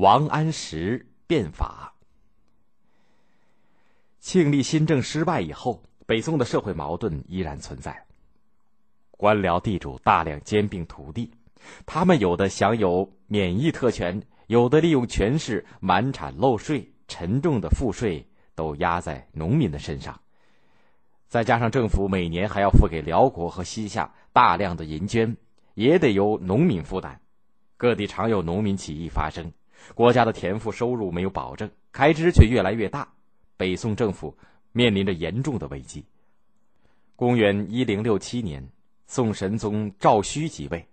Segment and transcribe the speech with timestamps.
[0.00, 1.92] 王安石变法。
[4.18, 8.06] 庆历新政失败以后，北宋的社会矛盾依然存在。
[9.10, 11.30] 官僚地主大量兼并土地，
[11.84, 20.18] 他们有的享有免疫特权，有的利用权势满产漏税，沉重的赋税都压在农民的身上。
[21.28, 25.36] 再加上政府每年还要付给辽国和西夏大量的银绢，
[25.74, 27.20] 也得由农民负担。
[27.76, 29.52] 各地常有农民起义发生。
[29.94, 33.08] 国家的田赋收入没有保证，开支却越来越大，
[33.56, 34.36] 北宋政府
[34.72, 36.04] 面临着严重的危机。
[37.16, 38.66] 公元一零六七年，
[39.06, 40.86] 宋神宗赵顼即位。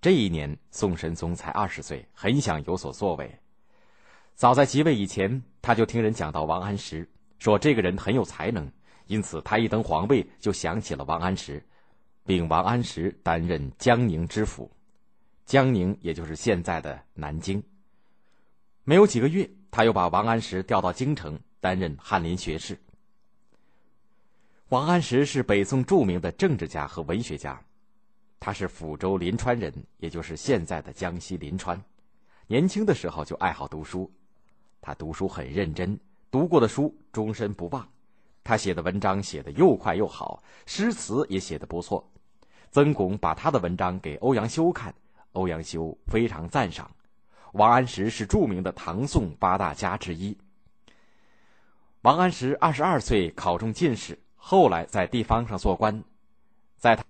[0.00, 3.28] 这一年，宋神宗才二十岁，很想有所作为。
[4.34, 7.08] 早在即位以前，他就听人讲到王安石，
[7.40, 8.70] 说这个人很有才能，
[9.08, 11.60] 因此他一登皇位就想起了王安石，
[12.24, 14.70] 并王安石担任江宁知府。
[15.44, 17.60] 江宁也就是现在的南京。
[18.88, 22.80] 没有几个月，他又把王安石调到京城担任翰林学士。
[24.70, 27.62] 王安石是北宋著名的政治家和文学家，
[28.40, 31.78] 他是抚州临川人，也就是现在的江西临川。
[32.46, 34.10] 年轻的时候就爱好读书，
[34.80, 37.86] 他读书很认真，读过的书终身不忘。
[38.42, 42.10] 他写的文章写得又快又好，诗词也写得不错。
[42.70, 44.94] 曾巩把他的文章给欧阳修看，
[45.32, 46.90] 欧阳修非常赞赏。
[47.52, 50.36] 王安石是著名的唐宋八大家之一。
[52.02, 56.02] 王安石二十二岁考中进士，后来在地方上做官。
[56.76, 57.04] 在他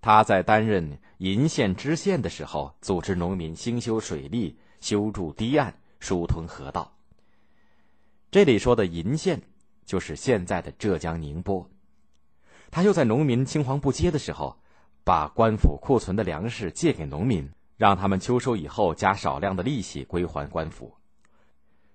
[0.00, 6.92] 他在担任鄞县知县的时候，组织农民兴修水利、修筑堤岸、疏通河道。
[8.30, 9.40] 这里说的鄞县，
[9.84, 11.68] 就是现在的浙江宁波。
[12.70, 14.56] 他又在农民青黄不接的时候，
[15.04, 17.50] 把官府库存的粮食借给农民。
[17.76, 20.92] 让他们秋收以后加少量的利息归还官府，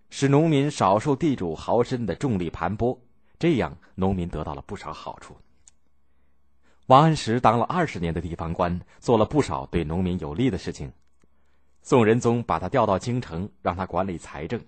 [0.10, 2.98] 使农民少受地主豪绅的重力盘剥，
[3.40, 5.36] 这样农民得到了不少好处。
[6.88, 10.92] 王安石当了二十年的地方官，做了不少对农民有利的事情。
[11.82, 14.60] 宋仁宗把他调到京城，让他管理财政。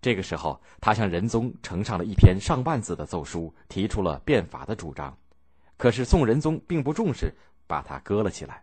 [0.00, 5.16] 这个时候，他向仁宗呈上了一篇上万字的奏书，提出了变法的主张。
[5.78, 7.34] 可是宋仁宗并不重视，
[7.66, 8.62] 把他搁了起来。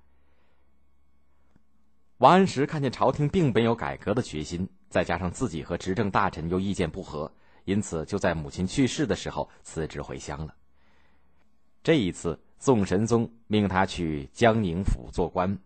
[2.22, 7.32] 王安石看见朝廷并没有改革的决心，再加上自己和执政大臣又意见不合，
[7.66, 10.54] 因此就在母亲去世的时候辞职回乡了。
[11.81, 15.58] 这一次，宋神宗命他去江宁府做官，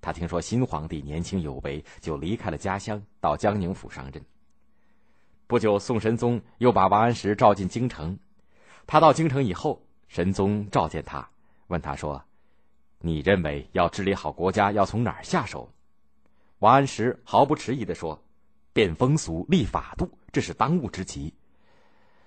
[0.00, 4.24] 他听说新皇帝年轻有为，就离开了家乡，到江宁府上任。
[5.48, 8.16] 不久，宋神宗又把王安石召进京城。
[8.86, 11.28] 他到京城以后，神宗召见他，
[11.66, 12.22] 问他说
[13.02, 15.68] ：“你认为要治理好国家，要从哪儿下手？”
[16.64, 18.18] 王安石毫不迟疑地说
[18.72, 21.30] ：“变风俗，立法度，这是当务之急。”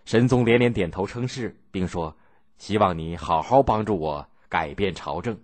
[0.06, 2.16] 神宗连连点头称是，并说
[2.60, 5.36] ：“希望你好好帮助我改变朝政。”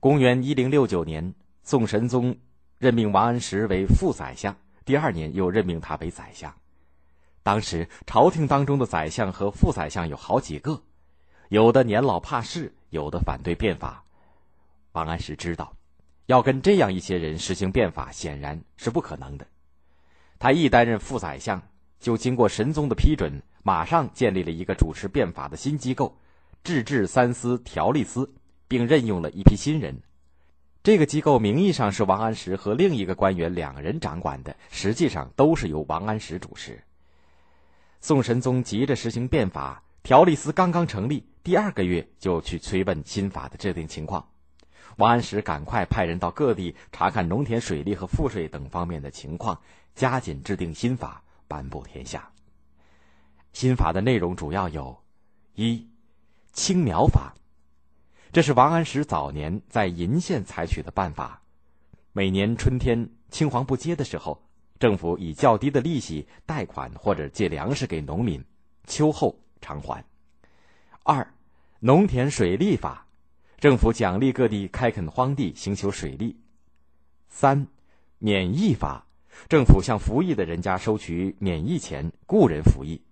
[0.00, 2.36] 公元一零六九年，宋神宗
[2.78, 4.52] 任命王安石为副宰相，
[4.84, 6.52] 第二年又任命他为宰相。
[7.44, 10.82] 当时朝廷当中的宰相和副宰相有好几个，
[11.50, 14.02] 有的年老怕事，有的反对变法。
[14.90, 15.77] 王安石知道。
[16.28, 19.46] 要跟这样一些人实行变法，显然是不可能的。
[20.38, 21.60] 他一担任副宰相，
[21.98, 26.14] 就经过神宗的批准，马上建立了一个主持变法的新机构——
[26.62, 28.30] 制治三司条例司，
[28.68, 29.98] 并任用了一批新人。
[30.82, 36.78] 这个机构名义上是王安石和另一个官员两人掌管的，实际上都是由王安石主持。
[38.02, 44.28] 宋神宗急着实行变法，条例司刚刚成立，第二个月就去催问新法的制定情况。
[44.98, 49.60] 王安石赶快派人到各地查看农田水利和赋税等方面的情况，
[49.94, 52.28] 加紧制定新法，颁布天下。
[53.52, 55.00] 新法的内容主要有：
[55.54, 55.88] 一、
[56.52, 57.32] 青苗法，
[58.32, 61.40] 这是王安石早年在鄞县采取的办法。
[62.12, 64.42] 每年春天青黄不接的时候，
[64.80, 68.44] 政府以较低的利息贷款或者借粮食给农民，
[68.88, 70.04] 秋后偿还。
[71.04, 71.34] 二、
[71.78, 73.04] 农田水利法。
[73.58, 76.36] 政府奖励各地开垦荒地，寻求水利。
[77.28, 77.66] 三，
[78.18, 79.04] 免役法，
[79.48, 83.02] 政府向服役的人家收取免役钱，雇人服役。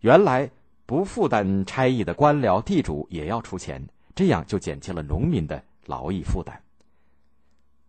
[0.00, 0.50] 原来
[0.84, 3.86] 不负担差役的官僚地主也要出钱，
[4.16, 6.60] 这样就减轻了农民的劳役负担。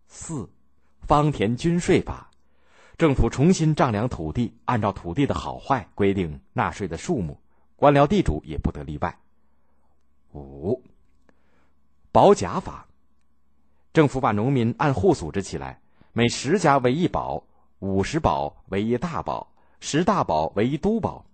[0.06, 0.48] 四，
[1.00, 2.30] 方田均税法，
[2.96, 7.36] 政府重新丈量土地，按照土地的好坏规定纳税的数目，
[7.74, 9.18] 官僚地主也不得例外。
[10.34, 10.80] 五。
[12.14, 12.86] 保甲法，
[13.92, 15.80] 政府把农民按户组织起来，
[16.12, 17.42] 每十家为一保，
[17.80, 21.26] 五十保为一大保，十大保为一都保。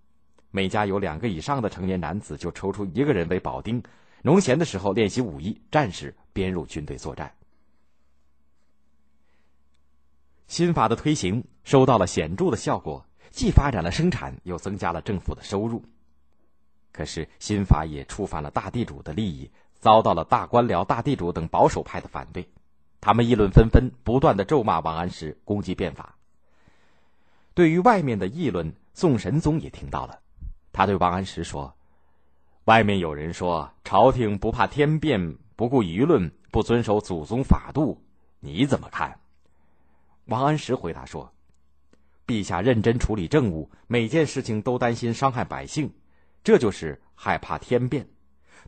[0.50, 3.82] 每家有两个以上的成年男子，就抽出一个人为保丁。
[4.23, 7.31] 农闲的时候练习武艺，战时编入军队作战。
[10.47, 15.85] 新法的推行收到了显著的效果，既发展了生产，又增加了政府的收入。
[16.91, 19.50] 可是新法也触犯了大地主的利益，
[19.81, 22.49] 遭到了大官僚、大地主等保守派的反对。
[23.00, 26.15] 他们议论纷纷，不断的咒骂王安石，攻击变法。
[27.55, 30.21] 对于外面的议论，宋神宗也听到了。
[30.73, 31.75] 他对王安石说
[32.67, 38.00] ：“外面有人说朝廷不怕天变，不顾舆论，不遵守祖宗法度，
[38.38, 39.19] 你怎么看？”
[40.26, 41.33] 王安石回答说
[42.26, 45.93] ：“陛下认真处理政务，每件事情都担心伤害百姓，
[46.44, 48.05] 这就是害怕天变；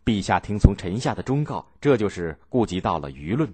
[0.04, 3.52] 陛下听从臣下的忠告，这就是顾及到了舆论。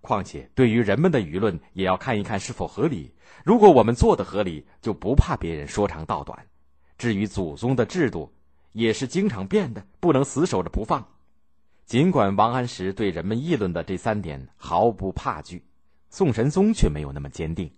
[0.00, 3.12] 况且对于人们的舆论，也要看一看是否合理。
[3.44, 6.38] 如果我们做的合理，就不怕别人说长道短。
[6.96, 8.32] 至于祖宗的制度，
[8.72, 11.06] 也是经常变的，不能死守着不放。
[11.84, 15.64] 尽管王安石对人们议论的这三点毫不怕惧。”
[16.10, 17.70] 宋神宗却没有那么坚定，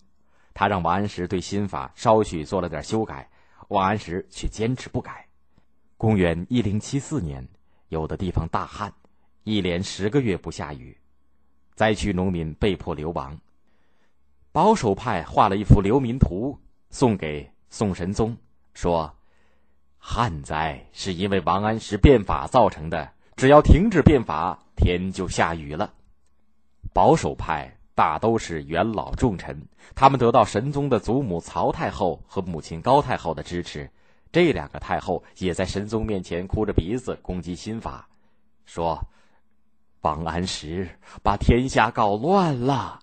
[0.54, 3.28] 他让王安石对新法稍许做了点修改，
[3.68, 5.26] 王安石却坚持不改。
[5.96, 7.46] 公元一零七四年，
[7.90, 8.90] 有的地方大旱，
[9.44, 10.96] 一连十个月不下雨，
[11.74, 13.38] 灾区农民被迫流亡。
[14.50, 16.58] 保守派画了一幅流民图
[16.88, 18.36] 送给宋神宗，
[18.72, 19.14] 说
[19.98, 25.92] ：“旱灾是因为王安石变法造成的，只要停止变法，天就下雨了。”
[26.94, 27.76] 保守派。
[27.92, 33.90] 大都是元老重臣，他们得到神宗的祖母曹太后和母亲高太后的支持，
[34.32, 38.08] 这两个太后也在神宗面前哭着鼻子攻击新法，
[38.64, 39.06] 说
[40.02, 40.88] ：“王安石
[41.22, 43.00] 把天下搞乱了。”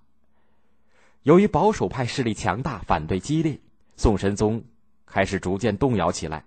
[1.23, 3.59] 由于保守派势力强大，反对激烈，
[3.97, 4.63] 宋神宗
[5.05, 6.45] 开始逐渐动摇起来。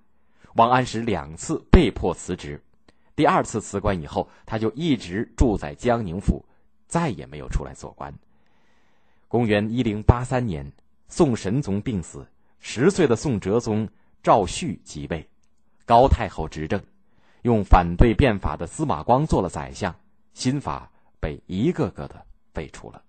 [0.54, 2.62] 王安石两次被迫辞职，
[3.14, 6.42] 第二次辞官以后，他就一直住在江宁府，
[6.88, 8.14] 再也没有出来做官。
[9.28, 10.72] 公元一零八三年，
[11.06, 12.26] 宋神宗病死，
[12.58, 13.86] 十岁的宋哲宗
[14.22, 15.26] 赵煦即位，
[15.86, 16.82] 高太后执政，
[17.42, 19.94] 用反对变法的司马光做了宰相，
[20.34, 23.02] 新法被一个个的废除了。